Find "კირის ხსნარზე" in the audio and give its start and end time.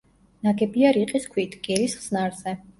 1.69-2.61